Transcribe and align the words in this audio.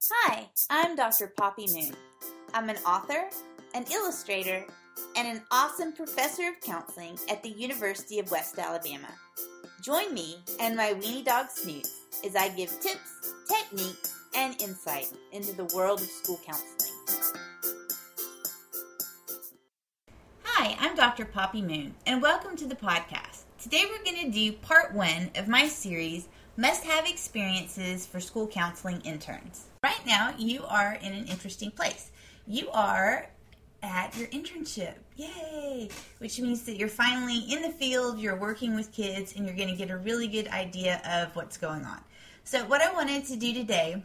Hi, 0.00 0.48
I'm 0.70 0.94
Dr. 0.94 1.26
Poppy 1.36 1.66
Moon. 1.74 1.92
I'm 2.54 2.70
an 2.70 2.76
author, 2.86 3.28
an 3.74 3.84
illustrator, 3.92 4.64
and 5.16 5.26
an 5.26 5.42
awesome 5.50 5.92
professor 5.92 6.48
of 6.48 6.60
counseling 6.60 7.18
at 7.28 7.42
the 7.42 7.48
University 7.48 8.20
of 8.20 8.30
West 8.30 8.56
Alabama. 8.60 9.08
Join 9.82 10.14
me 10.14 10.36
and 10.60 10.76
my 10.76 10.94
weenie 10.94 11.24
dog 11.24 11.50
Snoots 11.50 12.02
as 12.24 12.36
I 12.36 12.48
give 12.50 12.70
tips, 12.80 13.34
techniques, 13.48 14.14
and 14.36 14.54
insight 14.62 15.08
into 15.32 15.52
the 15.56 15.64
world 15.74 16.00
of 16.00 16.06
school 16.06 16.38
counseling. 16.46 16.92
Hi, 20.44 20.76
I'm 20.78 20.94
Dr. 20.94 21.24
Poppy 21.24 21.60
Moon, 21.60 21.92
and 22.06 22.22
welcome 22.22 22.54
to 22.54 22.66
the 22.66 22.76
podcast. 22.76 23.42
Today 23.60 23.82
we're 23.90 24.04
going 24.04 24.26
to 24.26 24.30
do 24.30 24.52
part 24.52 24.94
one 24.94 25.32
of 25.34 25.48
my 25.48 25.66
series, 25.66 26.28
Must 26.58 26.82
Have 26.86 27.06
Experiences 27.06 28.04
for 28.04 28.18
School 28.18 28.48
Counseling 28.48 29.00
Interns. 29.02 29.66
Right 29.84 30.04
now, 30.04 30.34
you 30.36 30.64
are 30.64 30.98
in 31.00 31.12
an 31.12 31.26
interesting 31.26 31.70
place. 31.70 32.10
You 32.48 32.68
are 32.70 33.28
at 33.80 34.16
your 34.16 34.26
internship. 34.30 34.94
Yay! 35.14 35.88
Which 36.18 36.40
means 36.40 36.64
that 36.64 36.76
you're 36.76 36.88
finally 36.88 37.38
in 37.48 37.62
the 37.62 37.70
field, 37.70 38.18
you're 38.18 38.34
working 38.34 38.74
with 38.74 38.90
kids, 38.90 39.36
and 39.36 39.46
you're 39.46 39.54
going 39.54 39.68
to 39.68 39.76
get 39.76 39.92
a 39.92 39.98
really 39.98 40.26
good 40.26 40.48
idea 40.48 41.00
of 41.08 41.36
what's 41.36 41.56
going 41.56 41.84
on. 41.84 42.00
So, 42.42 42.64
what 42.64 42.82
I 42.82 42.92
wanted 42.92 43.24
to 43.26 43.36
do 43.36 43.54
today 43.54 44.02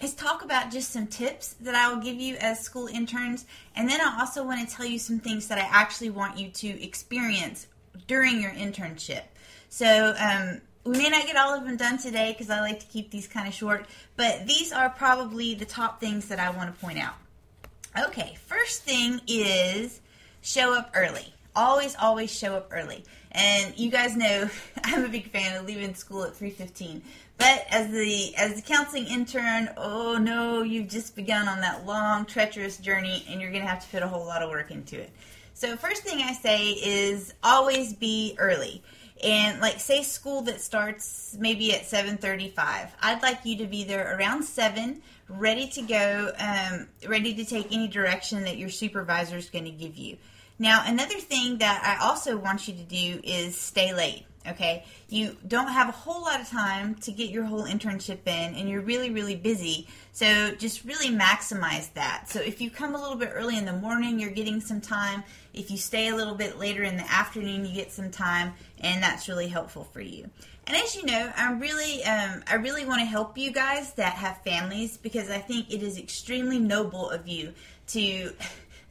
is 0.00 0.14
talk 0.14 0.42
about 0.42 0.70
just 0.72 0.92
some 0.92 1.08
tips 1.08 1.56
that 1.60 1.74
I 1.74 1.92
will 1.92 2.00
give 2.00 2.16
you 2.16 2.36
as 2.36 2.58
school 2.58 2.86
interns, 2.86 3.44
and 3.76 3.86
then 3.86 4.00
I 4.00 4.16
also 4.18 4.42
want 4.42 4.66
to 4.66 4.74
tell 4.74 4.86
you 4.86 4.98
some 4.98 5.18
things 5.18 5.46
that 5.48 5.58
I 5.58 5.68
actually 5.70 6.08
want 6.08 6.38
you 6.38 6.48
to 6.48 6.82
experience 6.82 7.66
during 8.06 8.40
your 8.40 8.52
internship. 8.52 9.24
So, 9.68 10.14
um, 10.18 10.62
we 10.84 10.98
may 10.98 11.08
not 11.08 11.26
get 11.26 11.36
all 11.36 11.54
of 11.54 11.64
them 11.64 11.76
done 11.76 11.98
today 11.98 12.32
because 12.32 12.50
I 12.50 12.60
like 12.60 12.80
to 12.80 12.86
keep 12.86 13.10
these 13.10 13.28
kind 13.28 13.46
of 13.46 13.54
short, 13.54 13.86
but 14.16 14.46
these 14.46 14.72
are 14.72 14.90
probably 14.90 15.54
the 15.54 15.64
top 15.64 16.00
things 16.00 16.28
that 16.28 16.40
I 16.40 16.50
want 16.50 16.74
to 16.74 16.80
point 16.80 16.98
out. 16.98 17.14
Okay, 18.06 18.36
first 18.46 18.82
thing 18.82 19.20
is 19.28 20.00
show 20.40 20.74
up 20.76 20.90
early. 20.94 21.32
Always, 21.54 21.94
always 22.00 22.30
show 22.30 22.54
up 22.54 22.70
early. 22.72 23.04
And 23.32 23.78
you 23.78 23.90
guys 23.90 24.16
know 24.16 24.48
I'm 24.84 25.04
a 25.04 25.08
big 25.08 25.30
fan 25.30 25.56
of 25.58 25.66
leaving 25.66 25.94
school 25.94 26.24
at 26.24 26.34
3:15. 26.34 27.02
But 27.38 27.66
as 27.70 27.90
the 27.90 28.34
as 28.36 28.56
the 28.56 28.62
counseling 28.62 29.06
intern, 29.06 29.70
oh 29.76 30.16
no, 30.16 30.62
you've 30.62 30.88
just 30.88 31.14
begun 31.14 31.48
on 31.48 31.60
that 31.60 31.86
long, 31.86 32.24
treacherous 32.24 32.78
journey, 32.78 33.24
and 33.28 33.40
you're 33.40 33.52
gonna 33.52 33.66
have 33.66 33.84
to 33.84 33.88
put 33.90 34.02
a 34.02 34.08
whole 34.08 34.24
lot 34.24 34.42
of 34.42 34.50
work 34.50 34.70
into 34.70 34.98
it. 34.98 35.10
So 35.54 35.76
first 35.76 36.02
thing 36.02 36.22
I 36.22 36.32
say 36.32 36.70
is 36.70 37.34
always 37.42 37.92
be 37.92 38.34
early 38.38 38.82
and 39.22 39.60
like 39.60 39.80
say 39.80 40.02
school 40.02 40.42
that 40.42 40.60
starts 40.60 41.36
maybe 41.38 41.72
at 41.74 41.82
7.35 41.82 42.88
i'd 43.02 43.22
like 43.22 43.44
you 43.44 43.56
to 43.58 43.66
be 43.66 43.84
there 43.84 44.16
around 44.16 44.42
7 44.42 45.00
ready 45.28 45.66
to 45.68 45.82
go 45.82 46.32
um, 46.38 46.88
ready 47.08 47.34
to 47.34 47.44
take 47.44 47.72
any 47.72 47.88
direction 47.88 48.44
that 48.44 48.58
your 48.58 48.68
supervisor 48.68 49.36
is 49.36 49.48
going 49.50 49.64
to 49.64 49.70
give 49.70 49.96
you. 49.96 50.16
Now 50.58 50.84
another 50.86 51.18
thing 51.18 51.58
that 51.58 51.82
i 51.84 52.04
also 52.04 52.36
want 52.36 52.68
you 52.68 52.74
to 52.74 52.82
do 52.82 53.20
is 53.24 53.56
stay 53.56 53.94
late 53.94 54.24
okay? 54.46 54.84
You 55.08 55.36
don't 55.46 55.68
have 55.68 55.88
a 55.88 55.92
whole 55.92 56.22
lot 56.22 56.40
of 56.40 56.48
time 56.48 56.94
to 56.96 57.12
get 57.12 57.30
your 57.30 57.44
whole 57.44 57.64
internship 57.64 58.26
in 58.26 58.54
and 58.54 58.68
you're 58.68 58.80
really 58.80 59.10
really 59.10 59.36
busy. 59.36 59.88
So 60.12 60.54
just 60.54 60.84
really 60.84 61.08
maximize 61.08 61.92
that. 61.94 62.28
So 62.28 62.40
if 62.40 62.60
you 62.60 62.70
come 62.70 62.94
a 62.94 63.00
little 63.00 63.16
bit 63.16 63.30
early 63.34 63.56
in 63.56 63.64
the 63.64 63.72
morning 63.72 64.18
you're 64.18 64.30
getting 64.30 64.60
some 64.60 64.80
time. 64.80 65.24
If 65.54 65.70
you 65.70 65.76
stay 65.76 66.08
a 66.08 66.16
little 66.16 66.34
bit 66.34 66.58
later 66.58 66.82
in 66.82 66.96
the 66.96 67.10
afternoon 67.10 67.64
you 67.64 67.74
get 67.74 67.92
some 67.92 68.10
time 68.10 68.54
and 68.80 69.02
that's 69.02 69.28
really 69.28 69.48
helpful 69.48 69.84
for 69.84 70.00
you. 70.00 70.30
And 70.66 70.76
as 70.76 70.94
you 70.94 71.04
know 71.04 71.32
i'm 71.36 71.58
really 71.58 72.04
um, 72.04 72.42
i 72.46 72.54
really 72.54 72.86
want 72.86 73.00
to 73.00 73.04
help 73.04 73.36
you 73.36 73.50
guys 73.50 73.92
that 73.94 74.14
have 74.14 74.38
families 74.42 74.96
because 74.96 75.28
i 75.28 75.38
think 75.38 75.72
it 75.72 75.82
is 75.82 75.98
extremely 75.98 76.58
noble 76.58 77.10
of 77.10 77.26
you 77.26 77.52
to 77.88 78.32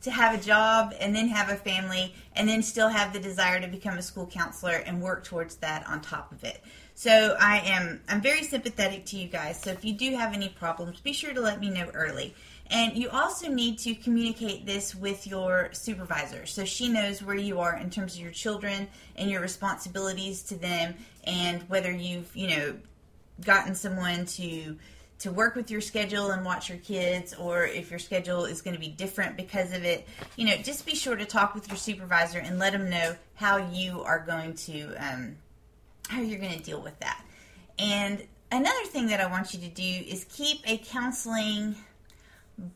to 0.01 0.11
have 0.11 0.39
a 0.39 0.43
job 0.43 0.93
and 0.99 1.15
then 1.15 1.27
have 1.27 1.49
a 1.49 1.55
family 1.55 2.13
and 2.35 2.47
then 2.47 2.63
still 2.63 2.89
have 2.89 3.13
the 3.13 3.19
desire 3.19 3.59
to 3.59 3.67
become 3.67 3.97
a 3.97 4.01
school 4.01 4.25
counselor 4.25 4.73
and 4.85 5.01
work 5.01 5.23
towards 5.23 5.55
that 5.57 5.87
on 5.87 6.01
top 6.01 6.31
of 6.31 6.43
it. 6.43 6.61
So 6.95 7.35
I 7.39 7.59
am 7.59 8.01
I'm 8.09 8.21
very 8.21 8.43
sympathetic 8.43 9.05
to 9.07 9.17
you 9.17 9.27
guys. 9.27 9.61
So 9.61 9.71
if 9.71 9.85
you 9.85 9.93
do 9.93 10.15
have 10.15 10.33
any 10.33 10.49
problems, 10.49 10.99
be 10.99 11.13
sure 11.13 11.33
to 11.33 11.41
let 11.41 11.59
me 11.59 11.69
know 11.69 11.89
early. 11.93 12.35
And 12.69 12.95
you 12.97 13.09
also 13.09 13.49
need 13.49 13.79
to 13.79 13.93
communicate 13.95 14.65
this 14.65 14.95
with 14.95 15.27
your 15.27 15.69
supervisor 15.73 16.45
so 16.45 16.63
she 16.63 16.87
knows 16.87 17.21
where 17.21 17.35
you 17.35 17.59
are 17.59 17.75
in 17.75 17.89
terms 17.89 18.15
of 18.15 18.21
your 18.21 18.31
children 18.31 18.87
and 19.17 19.29
your 19.29 19.41
responsibilities 19.41 20.41
to 20.43 20.55
them 20.55 20.95
and 21.25 21.63
whether 21.63 21.91
you've, 21.91 22.33
you 22.35 22.47
know, 22.47 22.75
gotten 23.41 23.75
someone 23.75 24.25
to 24.25 24.77
to 25.21 25.31
work 25.31 25.55
with 25.55 25.69
your 25.69 25.81
schedule 25.81 26.31
and 26.31 26.43
watch 26.43 26.67
your 26.67 26.79
kids, 26.79 27.33
or 27.35 27.65
if 27.65 27.89
your 27.91 27.99
schedule 27.99 28.45
is 28.45 28.61
going 28.61 28.73
to 28.73 28.79
be 28.79 28.87
different 28.87 29.37
because 29.37 29.71
of 29.71 29.83
it, 29.83 30.07
you 30.35 30.45
know, 30.47 30.55
just 30.57 30.85
be 30.85 30.95
sure 30.95 31.15
to 31.15 31.25
talk 31.25 31.53
with 31.53 31.67
your 31.67 31.77
supervisor 31.77 32.39
and 32.39 32.57
let 32.57 32.73
them 32.73 32.89
know 32.89 33.15
how 33.35 33.57
you 33.57 34.01
are 34.01 34.19
going 34.19 34.53
to, 34.55 34.93
um, 34.95 35.35
how 36.09 36.21
you're 36.21 36.39
going 36.39 36.57
to 36.57 36.63
deal 36.63 36.81
with 36.81 36.99
that. 36.99 37.23
And 37.77 38.23
another 38.51 38.85
thing 38.85 39.07
that 39.07 39.21
I 39.21 39.27
want 39.27 39.53
you 39.53 39.59
to 39.59 39.69
do 39.69 39.83
is 39.83 40.25
keep 40.25 40.61
a 40.67 40.77
counseling 40.77 41.75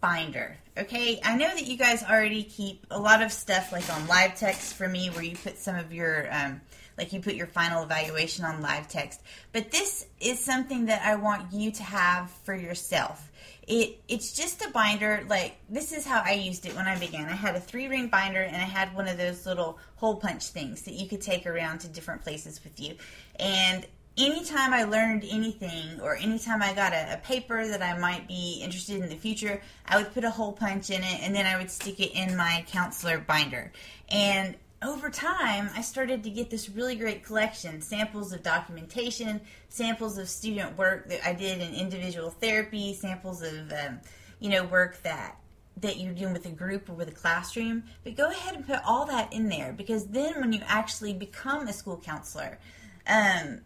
binder. 0.02 0.58
Okay, 0.78 1.20
I 1.24 1.38
know 1.38 1.48
that 1.48 1.66
you 1.66 1.78
guys 1.78 2.04
already 2.04 2.44
keep 2.44 2.86
a 2.92 3.00
lot 3.00 3.22
of 3.22 3.32
stuff 3.32 3.72
like 3.72 3.90
on 3.90 4.02
LiveText 4.08 4.74
for 4.74 4.88
me, 4.88 5.10
where 5.10 5.24
you 5.24 5.36
put 5.36 5.58
some 5.58 5.76
of 5.76 5.94
your 5.94 6.28
um, 6.34 6.62
like 6.98 7.14
you 7.14 7.20
put 7.20 7.36
your 7.36 7.48
final 7.48 7.84
evaluation 7.84 8.46
on 8.46 8.64
LiveText, 8.64 9.20
But 9.52 9.72
this 9.72 10.08
is 10.20 10.40
something 10.40 10.86
that 10.86 11.02
I 11.04 11.16
want 11.16 11.52
you 11.52 11.72
to 11.72 11.84
have 11.84 12.30
for 12.44 12.56
yourself. 12.56 13.32
It 13.68 14.00
it's 14.08 14.36
just 14.36 14.64
a 14.64 14.70
binder. 14.70 15.26
Like 15.28 15.58
this 15.70 15.92
is 15.92 16.06
how 16.06 16.22
I 16.24 16.34
used 16.34 16.66
it 16.66 16.76
when 16.76 16.88
I 16.88 16.98
began. 16.98 17.26
I 17.28 17.36
had 17.36 17.56
a 17.56 17.60
three 17.60 17.88
ring 17.88 18.08
binder 18.08 18.42
and 18.42 18.56
I 18.56 18.60
had 18.60 18.94
one 18.96 19.08
of 19.08 19.18
those 19.18 19.46
little 19.46 19.80
hole 19.96 20.18
punch 20.18 20.50
things 20.50 20.84
that 20.84 20.94
you 20.94 21.08
could 21.08 21.22
take 21.22 21.46
around 21.48 21.80
to 21.80 21.88
different 21.88 22.22
places 22.22 22.64
with 22.64 22.80
you. 22.80 22.96
And 23.40 23.86
anytime 24.18 24.74
I 24.74 24.84
learned 24.84 25.26
anything 25.30 26.00
or 26.02 26.16
anytime 26.16 26.62
I 26.62 26.74
got 26.74 26.94
a, 26.94 27.14
a, 27.14 27.18
paper 27.18 27.68
that 27.68 27.82
I 27.82 27.98
might 27.98 28.28
be 28.28 28.62
interested 28.64 29.02
in 29.02 29.10
the 29.10 29.16
future, 29.16 29.62
I 29.86 29.98
would 29.98 30.14
put 30.14 30.24
a 30.24 30.30
hole 30.30 30.54
punch 30.54 30.90
in 30.90 31.04
it 31.04 31.20
and 31.22 31.36
then 31.36 31.46
I 31.46 31.58
would 31.58 31.70
stick 31.70 32.00
it 32.00 32.14
in 32.14 32.38
my 32.38 32.64
counselor 32.68 33.20
binder. 33.20 33.72
And 34.10 34.56
over 34.82 35.10
time, 35.10 35.70
I 35.76 35.82
started 35.82 36.24
to 36.24 36.30
get 36.30 36.50
this 36.50 36.70
really 36.70 36.96
great 36.96 37.24
collection 37.24 37.82
samples 37.82 38.32
of 38.32 38.44
documentation, 38.44 39.42
samples 39.70 40.18
of 40.18 40.30
student 40.30 40.78
work 40.78 41.10
that 41.10 41.26
I 41.26 41.34
did 41.34 41.62
in 41.62 41.74
individual 41.74 42.30
therapy, 42.30 42.94
samples 42.94 43.42
of, 43.42 43.72
um, 43.72 44.00
you 44.40 44.50
know, 44.50 44.64
work 44.66 45.02
that 45.04 45.38
that 45.78 45.98
you're 46.00 46.14
doing 46.14 46.32
with 46.32 46.46
a 46.46 46.52
group 46.52 46.90
or 46.90 46.94
with 46.94 47.10
a 47.10 47.12
classroom. 47.12 47.84
But 48.06 48.16
go 48.16 48.30
ahead 48.30 48.56
and 48.56 48.66
put 48.66 48.80
all 48.86 49.06
that 49.08 49.34
in 49.34 49.50
there 49.50 49.74
because 49.74 50.08
then 50.08 50.40
when 50.40 50.54
you 50.54 50.62
actually 50.68 51.14
become 51.14 51.68
a 51.68 51.74
school 51.74 51.98
counselor, 51.98 52.60
um, 53.08 53.60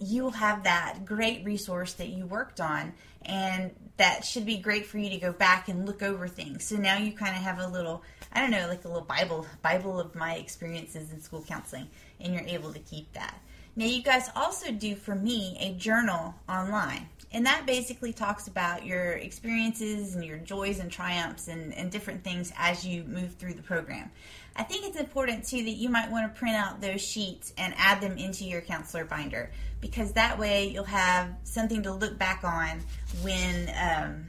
you 0.00 0.24
will 0.24 0.30
have 0.30 0.64
that 0.64 1.04
great 1.04 1.44
resource 1.44 1.92
that 1.94 2.08
you 2.08 2.26
worked 2.26 2.60
on 2.60 2.92
and 3.22 3.70
that 3.98 4.24
should 4.24 4.46
be 4.46 4.56
great 4.56 4.86
for 4.86 4.98
you 4.98 5.10
to 5.10 5.18
go 5.18 5.32
back 5.32 5.68
and 5.68 5.86
look 5.86 6.02
over 6.02 6.26
things. 6.26 6.64
So 6.64 6.76
now 6.76 6.96
you 6.96 7.12
kind 7.12 7.36
of 7.36 7.42
have 7.42 7.58
a 7.58 7.66
little 7.66 8.02
i 8.32 8.40
don't 8.40 8.50
know 8.50 8.68
like 8.68 8.84
a 8.84 8.88
little 8.88 9.02
bible 9.02 9.46
bible 9.62 9.98
of 9.98 10.14
my 10.14 10.34
experiences 10.34 11.12
in 11.12 11.20
school 11.20 11.44
counseling 11.46 11.88
and 12.20 12.32
you're 12.34 12.46
able 12.46 12.72
to 12.72 12.78
keep 12.80 13.12
that 13.12 13.40
now 13.80 13.86
you 13.86 14.02
guys 14.02 14.28
also 14.36 14.70
do 14.70 14.94
for 14.94 15.14
me 15.14 15.56
a 15.58 15.72
journal 15.78 16.34
online 16.48 17.08
and 17.32 17.46
that 17.46 17.64
basically 17.64 18.12
talks 18.12 18.46
about 18.46 18.84
your 18.84 19.12
experiences 19.12 20.14
and 20.14 20.24
your 20.24 20.36
joys 20.38 20.80
and 20.80 20.90
triumphs 20.90 21.48
and, 21.48 21.72
and 21.74 21.90
different 21.90 22.22
things 22.22 22.52
as 22.58 22.86
you 22.86 23.02
move 23.04 23.34
through 23.36 23.54
the 23.54 23.62
program 23.62 24.10
I 24.56 24.64
think 24.64 24.84
it's 24.84 24.98
important 24.98 25.46
too 25.46 25.64
that 25.64 25.70
you 25.70 25.88
might 25.88 26.10
want 26.10 26.32
to 26.32 26.38
print 26.38 26.56
out 26.56 26.80
those 26.80 27.00
sheets 27.00 27.54
and 27.56 27.72
add 27.78 28.02
them 28.02 28.18
into 28.18 28.44
your 28.44 28.60
counselor 28.60 29.06
binder 29.06 29.50
because 29.80 30.12
that 30.12 30.38
way 30.38 30.68
you'll 30.68 30.84
have 30.84 31.34
something 31.44 31.82
to 31.84 31.92
look 31.92 32.18
back 32.18 32.44
on 32.44 32.82
when 33.22 33.70
um, 33.80 34.26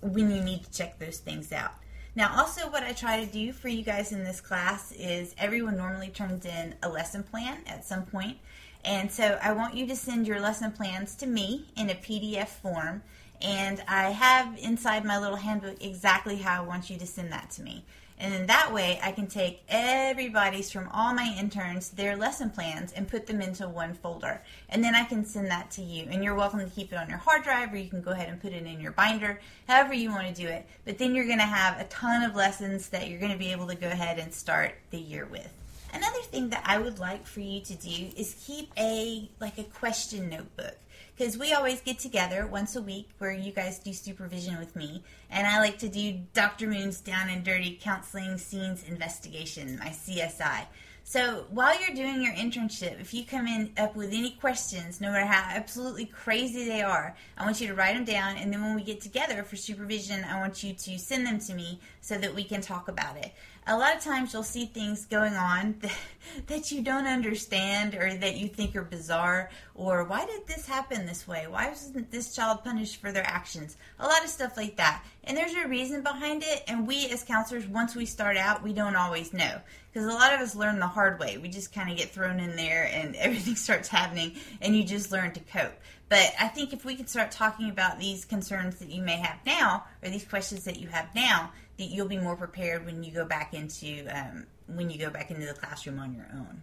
when 0.00 0.30
you 0.30 0.40
need 0.42 0.64
to 0.64 0.70
check 0.70 0.98
those 0.98 1.18
things 1.18 1.52
out. 1.52 1.74
Now, 2.18 2.34
also, 2.36 2.68
what 2.68 2.82
I 2.82 2.94
try 2.94 3.24
to 3.24 3.30
do 3.30 3.52
for 3.52 3.68
you 3.68 3.84
guys 3.84 4.10
in 4.10 4.24
this 4.24 4.40
class 4.40 4.90
is 4.90 5.36
everyone 5.38 5.76
normally 5.76 6.08
turns 6.08 6.44
in 6.44 6.74
a 6.82 6.88
lesson 6.88 7.22
plan 7.22 7.58
at 7.64 7.84
some 7.84 8.06
point. 8.06 8.38
And 8.84 9.08
so 9.08 9.38
I 9.40 9.52
want 9.52 9.74
you 9.76 9.86
to 9.86 9.94
send 9.94 10.26
your 10.26 10.40
lesson 10.40 10.72
plans 10.72 11.14
to 11.14 11.28
me 11.28 11.66
in 11.76 11.90
a 11.90 11.94
PDF 11.94 12.48
form. 12.48 13.04
And 13.40 13.80
I 13.86 14.10
have 14.10 14.58
inside 14.58 15.04
my 15.04 15.16
little 15.16 15.36
handbook 15.36 15.80
exactly 15.80 16.38
how 16.38 16.64
I 16.64 16.66
want 16.66 16.90
you 16.90 16.98
to 16.98 17.06
send 17.06 17.30
that 17.30 17.52
to 17.52 17.62
me. 17.62 17.84
And 18.20 18.32
then 18.32 18.46
that 18.46 18.72
way 18.72 18.98
I 19.02 19.12
can 19.12 19.28
take 19.28 19.62
everybody's 19.68 20.70
from 20.70 20.88
all 20.92 21.14
my 21.14 21.34
interns, 21.38 21.90
their 21.90 22.16
lesson 22.16 22.50
plans, 22.50 22.92
and 22.92 23.06
put 23.06 23.26
them 23.26 23.40
into 23.40 23.68
one 23.68 23.94
folder. 23.94 24.42
And 24.68 24.82
then 24.82 24.94
I 24.94 25.04
can 25.04 25.24
send 25.24 25.48
that 25.50 25.70
to 25.72 25.82
you. 25.82 26.06
And 26.10 26.24
you're 26.24 26.34
welcome 26.34 26.58
to 26.58 26.66
keep 26.66 26.92
it 26.92 26.96
on 26.96 27.08
your 27.08 27.18
hard 27.18 27.44
drive 27.44 27.72
or 27.72 27.76
you 27.76 27.88
can 27.88 28.02
go 28.02 28.10
ahead 28.10 28.28
and 28.28 28.40
put 28.40 28.52
it 28.52 28.66
in 28.66 28.80
your 28.80 28.92
binder, 28.92 29.40
however 29.68 29.94
you 29.94 30.10
want 30.10 30.26
to 30.26 30.34
do 30.34 30.48
it. 30.48 30.66
But 30.84 30.98
then 30.98 31.14
you're 31.14 31.26
going 31.26 31.38
to 31.38 31.44
have 31.44 31.80
a 31.80 31.84
ton 31.84 32.22
of 32.22 32.34
lessons 32.34 32.88
that 32.88 33.08
you're 33.08 33.20
going 33.20 33.32
to 33.32 33.38
be 33.38 33.52
able 33.52 33.68
to 33.68 33.76
go 33.76 33.88
ahead 33.88 34.18
and 34.18 34.34
start 34.34 34.74
the 34.90 34.98
year 34.98 35.26
with. 35.26 35.52
Another 35.92 36.20
thing 36.22 36.50
that 36.50 36.62
I 36.66 36.78
would 36.78 36.98
like 36.98 37.26
for 37.26 37.40
you 37.40 37.60
to 37.60 37.74
do 37.74 38.10
is 38.16 38.36
keep 38.46 38.70
a 38.78 39.30
like 39.40 39.58
a 39.58 39.64
question 39.64 40.28
notebook 40.28 40.76
because 41.16 41.38
we 41.38 41.52
always 41.52 41.80
get 41.80 41.98
together 41.98 42.46
once 42.46 42.76
a 42.76 42.82
week 42.82 43.08
where 43.18 43.32
you 43.32 43.52
guys 43.52 43.78
do 43.78 43.92
supervision 43.92 44.58
with 44.58 44.76
me, 44.76 45.02
and 45.30 45.46
I 45.46 45.58
like 45.58 45.78
to 45.78 45.88
do 45.88 46.20
Dr. 46.32 46.68
Moon's 46.68 47.00
Down 47.00 47.28
and 47.28 47.42
Dirty 47.42 47.78
Counseling 47.80 48.38
Scenes 48.38 48.84
Investigation, 48.86 49.78
my 49.78 49.88
CSI. 49.88 50.66
So 51.02 51.46
while 51.48 51.72
you're 51.80 51.96
doing 51.96 52.22
your 52.22 52.34
internship, 52.34 53.00
if 53.00 53.14
you 53.14 53.24
come 53.24 53.46
in 53.46 53.72
up 53.78 53.96
with 53.96 54.12
any 54.12 54.32
questions, 54.32 55.00
no 55.00 55.10
matter 55.10 55.24
how 55.24 55.42
absolutely 55.56 56.04
crazy 56.04 56.66
they 56.66 56.82
are, 56.82 57.16
I 57.38 57.46
want 57.46 57.62
you 57.62 57.68
to 57.68 57.74
write 57.74 57.94
them 57.94 58.04
down. 58.04 58.36
And 58.36 58.52
then 58.52 58.62
when 58.62 58.74
we 58.74 58.82
get 58.82 59.00
together 59.00 59.42
for 59.42 59.56
supervision, 59.56 60.22
I 60.22 60.38
want 60.38 60.62
you 60.62 60.74
to 60.74 60.98
send 60.98 61.26
them 61.26 61.38
to 61.40 61.54
me 61.54 61.80
so 62.02 62.18
that 62.18 62.34
we 62.34 62.44
can 62.44 62.60
talk 62.60 62.88
about 62.88 63.16
it 63.16 63.32
a 63.68 63.76
lot 63.76 63.94
of 63.94 64.02
times 64.02 64.32
you'll 64.32 64.42
see 64.42 64.64
things 64.64 65.04
going 65.04 65.34
on 65.34 65.74
that, 66.46 66.72
you 66.72 66.82
don't 66.82 67.06
understand 67.06 67.94
or 67.94 68.14
that 68.14 68.36
you 68.36 68.48
think 68.48 68.74
are 68.74 68.82
bizarre 68.82 69.50
or 69.74 70.04
why 70.04 70.24
did 70.24 70.46
this 70.46 70.66
happen 70.66 71.06
this 71.06 71.28
way? 71.28 71.46
Why 71.48 71.68
wasn't 71.68 72.10
this 72.10 72.34
child 72.34 72.64
punished 72.64 73.00
for 73.00 73.12
their 73.12 73.26
actions? 73.26 73.76
A 73.98 74.06
lot 74.06 74.24
of 74.24 74.30
stuff 74.30 74.56
like 74.56 74.76
that 74.76 75.04
and 75.28 75.36
there's 75.36 75.54
a 75.54 75.68
reason 75.68 76.02
behind 76.02 76.42
it 76.42 76.64
and 76.66 76.86
we 76.86 77.08
as 77.10 77.22
counselors 77.22 77.66
once 77.66 77.94
we 77.94 78.06
start 78.06 78.36
out 78.36 78.62
we 78.62 78.72
don't 78.72 78.96
always 78.96 79.32
know 79.32 79.60
because 79.92 80.08
a 80.08 80.16
lot 80.16 80.34
of 80.34 80.40
us 80.40 80.56
learn 80.56 80.80
the 80.80 80.86
hard 80.86 81.20
way 81.20 81.38
we 81.38 81.48
just 81.48 81.72
kind 81.72 81.90
of 81.90 81.96
get 81.96 82.10
thrown 82.10 82.40
in 82.40 82.56
there 82.56 82.90
and 82.92 83.14
everything 83.18 83.54
starts 83.54 83.88
happening 83.88 84.34
and 84.60 84.74
you 84.74 84.82
just 84.82 85.12
learn 85.12 85.30
to 85.30 85.40
cope 85.40 85.74
but 86.08 86.32
I 86.40 86.48
think 86.48 86.72
if 86.72 86.84
we 86.84 86.96
could 86.96 87.08
start 87.08 87.30
talking 87.30 87.68
about 87.68 87.98
these 87.98 88.24
concerns 88.24 88.76
that 88.76 88.88
you 88.88 89.02
may 89.02 89.16
have 89.16 89.38
now, 89.44 89.84
or 90.02 90.08
these 90.08 90.24
questions 90.24 90.64
that 90.64 90.80
you 90.80 90.88
have 90.88 91.14
now, 91.14 91.52
that 91.76 91.84
you'll 91.84 92.08
be 92.08 92.18
more 92.18 92.36
prepared 92.36 92.86
when 92.86 93.04
you 93.04 93.12
go 93.12 93.24
back 93.24 93.54
into 93.54 94.06
um, 94.08 94.46
when 94.66 94.90
you 94.90 94.98
go 94.98 95.10
back 95.10 95.30
into 95.30 95.46
the 95.46 95.54
classroom 95.54 95.98
on 95.98 96.14
your 96.14 96.26
own. 96.32 96.62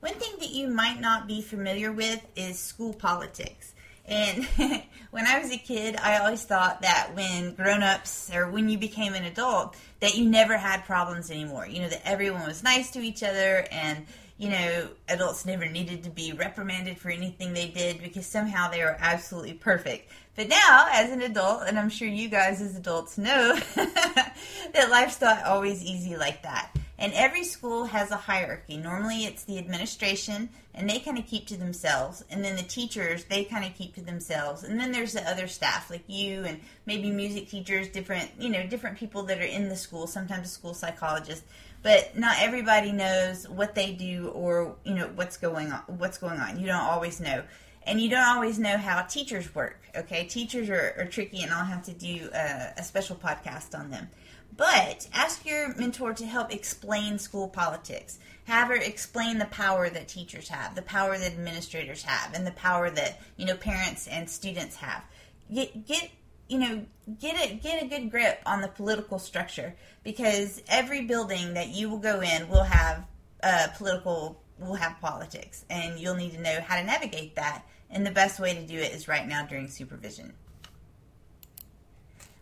One 0.00 0.14
thing 0.14 0.32
that 0.40 0.50
you 0.50 0.68
might 0.68 1.00
not 1.00 1.26
be 1.26 1.40
familiar 1.40 1.90
with 1.90 2.26
is 2.36 2.58
school 2.58 2.92
politics. 2.92 3.74
And 4.06 4.44
when 5.10 5.26
I 5.26 5.38
was 5.38 5.50
a 5.50 5.56
kid, 5.56 5.96
I 5.96 6.18
always 6.18 6.44
thought 6.44 6.82
that 6.82 7.10
when 7.14 7.54
grown-ups 7.54 8.30
or 8.34 8.50
when 8.50 8.68
you 8.68 8.78
became 8.78 9.14
an 9.14 9.24
adult, 9.24 9.76
that 10.00 10.14
you 10.16 10.28
never 10.28 10.56
had 10.56 10.84
problems 10.84 11.30
anymore. 11.30 11.66
You 11.66 11.82
know, 11.82 11.88
that 11.88 12.06
everyone 12.06 12.46
was 12.46 12.62
nice 12.62 12.90
to 12.92 13.00
each 13.00 13.22
other 13.22 13.66
and 13.70 14.06
you 14.36 14.50
know, 14.50 14.88
adults 15.08 15.46
never 15.46 15.66
needed 15.66 16.02
to 16.04 16.10
be 16.10 16.32
reprimanded 16.32 16.98
for 16.98 17.08
anything 17.08 17.52
they 17.52 17.68
did 17.68 18.02
because 18.02 18.26
somehow 18.26 18.68
they 18.68 18.80
were 18.80 18.96
absolutely 18.98 19.52
perfect. 19.52 20.10
But 20.34 20.48
now, 20.48 20.88
as 20.90 21.12
an 21.12 21.22
adult, 21.22 21.62
and 21.68 21.78
I'm 21.78 21.88
sure 21.88 22.08
you 22.08 22.28
guys 22.28 22.60
as 22.60 22.76
adults 22.76 23.16
know 23.16 23.54
that 23.76 24.88
life's 24.90 25.20
not 25.20 25.44
always 25.44 25.84
easy 25.84 26.16
like 26.16 26.42
that. 26.42 26.74
And 26.96 27.12
every 27.12 27.42
school 27.42 27.86
has 27.86 28.12
a 28.12 28.16
hierarchy. 28.16 28.76
Normally, 28.76 29.24
it's 29.24 29.42
the 29.42 29.58
administration, 29.58 30.48
and 30.74 30.88
they 30.88 31.00
kind 31.00 31.18
of 31.18 31.26
keep 31.26 31.46
to 31.48 31.56
themselves. 31.56 32.24
And 32.30 32.44
then 32.44 32.54
the 32.54 32.62
teachers, 32.62 33.24
they 33.24 33.44
kind 33.44 33.64
of 33.64 33.74
keep 33.74 33.96
to 33.96 34.00
themselves. 34.00 34.62
And 34.62 34.78
then 34.78 34.92
there's 34.92 35.14
the 35.14 35.28
other 35.28 35.48
staff, 35.48 35.90
like 35.90 36.04
you 36.06 36.44
and 36.44 36.60
maybe 36.86 37.10
music 37.10 37.48
teachers, 37.48 37.88
different, 37.88 38.30
you 38.38 38.48
know, 38.48 38.64
different 38.64 38.96
people 38.96 39.24
that 39.24 39.38
are 39.38 39.42
in 39.42 39.68
the 39.68 39.76
school, 39.76 40.06
sometimes 40.06 40.46
a 40.46 40.50
school 40.50 40.74
psychologist 40.74 41.42
but 41.84 42.18
not 42.18 42.36
everybody 42.40 42.90
knows 42.90 43.46
what 43.48 43.76
they 43.76 43.92
do 43.92 44.28
or 44.28 44.74
you 44.82 44.94
know 44.94 45.08
what's 45.14 45.36
going 45.36 45.70
on 45.70 45.80
what's 45.98 46.18
going 46.18 46.40
on 46.40 46.58
you 46.58 46.66
don't 46.66 46.80
always 46.80 47.20
know 47.20 47.44
and 47.86 48.00
you 48.00 48.08
don't 48.10 48.26
always 48.26 48.58
know 48.58 48.76
how 48.76 49.02
teachers 49.02 49.54
work 49.54 49.78
okay 49.94 50.24
teachers 50.24 50.68
are, 50.68 50.94
are 50.98 51.04
tricky 51.04 51.42
and 51.42 51.52
i'll 51.52 51.64
have 51.64 51.84
to 51.84 51.92
do 51.92 52.28
a, 52.34 52.72
a 52.78 52.82
special 52.82 53.14
podcast 53.14 53.78
on 53.78 53.90
them 53.90 54.08
but 54.56 55.08
ask 55.12 55.44
your 55.44 55.74
mentor 55.76 56.12
to 56.14 56.26
help 56.26 56.52
explain 56.52 57.18
school 57.18 57.48
politics 57.48 58.18
have 58.44 58.68
her 58.68 58.74
explain 58.74 59.38
the 59.38 59.46
power 59.46 59.88
that 59.88 60.08
teachers 60.08 60.48
have 60.48 60.74
the 60.74 60.82
power 60.82 61.16
that 61.16 61.32
administrators 61.32 62.02
have 62.02 62.34
and 62.34 62.46
the 62.46 62.52
power 62.52 62.90
that 62.90 63.20
you 63.36 63.46
know 63.46 63.56
parents 63.56 64.06
and 64.06 64.28
students 64.28 64.76
have 64.76 65.04
get 65.52 65.86
get 65.86 66.10
you 66.48 66.58
know, 66.58 66.84
get 67.20 67.36
it 67.36 67.62
get 67.62 67.82
a 67.82 67.86
good 67.86 68.10
grip 68.10 68.40
on 68.46 68.60
the 68.60 68.68
political 68.68 69.18
structure 69.18 69.74
because 70.02 70.62
every 70.68 71.02
building 71.02 71.54
that 71.54 71.68
you 71.68 71.88
will 71.88 71.98
go 71.98 72.20
in 72.20 72.48
will 72.48 72.64
have 72.64 73.06
uh, 73.42 73.68
political 73.76 74.40
will 74.58 74.74
have 74.74 75.00
politics, 75.00 75.64
and 75.68 75.98
you'll 75.98 76.14
need 76.14 76.32
to 76.32 76.40
know 76.40 76.60
how 76.60 76.76
to 76.76 76.84
navigate 76.84 77.34
that. 77.36 77.64
And 77.90 78.06
the 78.06 78.10
best 78.10 78.40
way 78.40 78.54
to 78.54 78.66
do 78.66 78.78
it 78.78 78.92
is 78.92 79.08
right 79.08 79.26
now 79.26 79.46
during 79.46 79.68
supervision. 79.68 80.32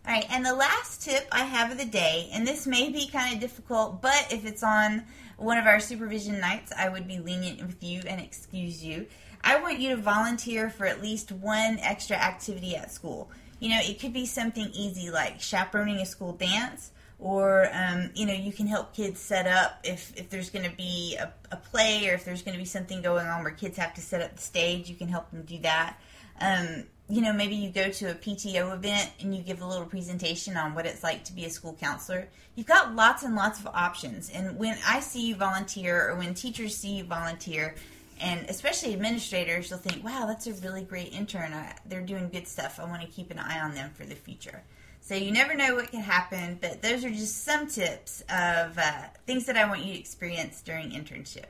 All 0.05 0.13
right, 0.13 0.25
and 0.29 0.45
the 0.45 0.53
last 0.53 1.01
tip 1.01 1.25
I 1.31 1.45
have 1.45 1.71
of 1.71 1.77
the 1.77 1.85
day, 1.85 2.29
and 2.33 2.45
this 2.45 2.67
may 2.67 2.89
be 2.89 3.07
kind 3.07 3.33
of 3.33 3.39
difficult, 3.39 4.01
but 4.01 4.27
if 4.31 4.45
it's 4.45 4.61
on 4.61 5.05
one 5.37 5.57
of 5.57 5.65
our 5.65 5.79
supervision 5.79 6.41
nights, 6.41 6.73
I 6.77 6.89
would 6.89 7.07
be 7.07 7.19
lenient 7.19 7.65
with 7.65 7.81
you 7.81 8.01
and 8.05 8.19
excuse 8.19 8.83
you. 8.83 9.07
I 9.45 9.61
want 9.61 9.79
you 9.79 9.95
to 9.95 10.01
volunteer 10.01 10.69
for 10.69 10.85
at 10.85 11.01
least 11.01 11.31
one 11.31 11.79
extra 11.79 12.17
activity 12.17 12.75
at 12.75 12.91
school. 12.91 13.31
You 13.61 13.69
know, 13.69 13.79
it 13.81 14.01
could 14.01 14.11
be 14.11 14.25
something 14.25 14.69
easy 14.73 15.09
like 15.09 15.39
chaperoning 15.39 15.99
a 15.99 16.05
school 16.05 16.33
dance, 16.33 16.91
or 17.17 17.69
um, 17.71 18.09
you 18.13 18.25
know, 18.25 18.33
you 18.33 18.51
can 18.51 18.67
help 18.67 18.93
kids 18.93 19.21
set 19.21 19.47
up 19.47 19.79
if 19.85 20.13
if 20.17 20.29
there's 20.29 20.49
going 20.49 20.69
to 20.69 20.75
be 20.75 21.15
a, 21.15 21.31
a, 21.49 21.55
play 21.55 22.09
or 22.09 22.13
if 22.13 22.25
there's 22.25 22.41
going 22.41 22.53
to 22.53 22.59
be 22.59 22.65
something 22.65 23.01
going 23.01 23.25
on 23.25 23.41
where 23.41 23.53
kids 23.53 23.77
have 23.77 23.93
to 23.93 24.01
set 24.01 24.21
up 24.21 24.35
the 24.35 24.41
stage. 24.41 24.89
You 24.89 24.95
can 24.95 25.07
help 25.07 25.31
them 25.31 25.43
do 25.43 25.59
that. 25.59 25.97
Um, 26.41 26.87
you 27.09 27.21
know, 27.21 27.33
maybe 27.33 27.55
you 27.55 27.69
go 27.69 27.89
to 27.89 28.11
a 28.11 28.15
PTO 28.15 28.73
event 28.73 29.11
and 29.19 29.35
you 29.35 29.43
give 29.43 29.61
a 29.61 29.65
little 29.65 29.85
presentation 29.85 30.55
on 30.55 30.73
what 30.73 30.85
it's 30.85 31.03
like 31.03 31.23
to 31.25 31.33
be 31.33 31.45
a 31.45 31.49
school 31.49 31.77
counselor. 31.79 32.27
You've 32.55 32.67
got 32.67 32.95
lots 32.95 33.23
and 33.23 33.35
lots 33.35 33.59
of 33.59 33.67
options. 33.67 34.29
And 34.29 34.57
when 34.57 34.77
I 34.87 34.99
see 35.01 35.27
you 35.27 35.35
volunteer 35.35 36.09
or 36.09 36.15
when 36.15 36.33
teachers 36.33 36.75
see 36.75 36.97
you 36.97 37.03
volunteer, 37.03 37.75
and 38.21 38.49
especially 38.49 38.93
administrators 38.93 39.69
they'll 39.69 39.79
think, 39.79 40.03
wow, 40.03 40.25
that's 40.27 40.47
a 40.47 40.53
really 40.53 40.83
great 40.83 41.11
intern. 41.11 41.53
they're 41.85 42.01
doing 42.01 42.29
good 42.29 42.47
stuff. 42.47 42.79
I 42.79 42.85
want 42.85 43.01
to 43.01 43.07
keep 43.07 43.31
an 43.31 43.39
eye 43.39 43.59
on 43.59 43.73
them 43.73 43.91
for 43.93 44.05
the 44.05 44.15
future. 44.15 44.63
So 45.01 45.15
you 45.15 45.31
never 45.31 45.53
know 45.55 45.75
what 45.75 45.91
can 45.91 45.99
happen, 45.99 46.57
but 46.61 46.81
those 46.81 47.03
are 47.03 47.09
just 47.09 47.43
some 47.43 47.67
tips 47.67 48.21
of 48.29 48.77
uh, 48.77 48.91
things 49.27 49.45
that 49.47 49.57
I 49.57 49.67
want 49.67 49.83
you 49.83 49.93
to 49.93 49.99
experience 49.99 50.61
during 50.61 50.91
internship. 50.91 51.47